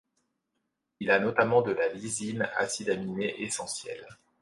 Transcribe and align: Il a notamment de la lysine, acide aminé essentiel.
Il 0.99 1.11
a 1.11 1.19
notamment 1.19 1.61
de 1.61 1.69
la 1.73 1.89
lysine, 1.93 2.49
acide 2.55 2.89
aminé 2.89 3.39
essentiel. 3.43 4.03